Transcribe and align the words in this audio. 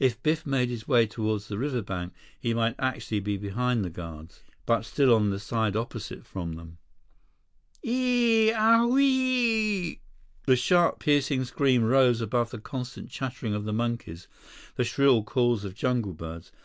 If 0.00 0.20
Biff 0.24 0.44
made 0.44 0.70
his 0.70 0.88
way 0.88 1.06
toward 1.06 1.42
the 1.42 1.56
riverbank, 1.56 2.12
he 2.36 2.52
might 2.52 2.74
actually 2.80 3.20
be 3.20 3.36
behind 3.36 3.84
the 3.84 3.90
guards, 3.90 4.42
but 4.66 4.82
still 4.84 5.14
on 5.14 5.30
the 5.30 5.38
side 5.38 5.76
opposite 5.76 6.26
from 6.26 6.54
them. 6.54 6.78
"Eeeeee 7.86 8.52
owieeeee!" 8.54 10.00
The 10.46 10.56
sharp, 10.56 10.98
piercing 10.98 11.44
scream 11.44 11.84
rose 11.84 12.20
above 12.20 12.50
the 12.50 12.58
constant 12.58 13.08
chattering 13.10 13.54
of 13.54 13.66
the 13.66 13.72
monkeys, 13.72 14.26
the 14.74 14.82
shrill 14.82 15.22
calls 15.22 15.64
of 15.64 15.76
jungle 15.76 16.14
birds. 16.14 16.50